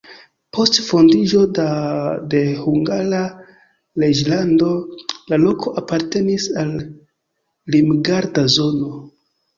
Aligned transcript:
Post 0.57 0.77
fondiĝo 0.85 1.41
de 2.33 2.39
Hungara 2.61 3.19
reĝlando 4.05 4.71
la 5.35 5.39
loko 5.45 5.75
apartenis 5.83 6.49
al 6.63 6.73
limgarda 7.77 8.49
zono. 8.59 8.91